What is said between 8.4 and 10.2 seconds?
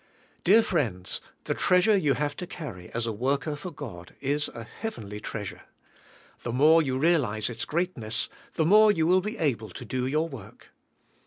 the more you will be able to do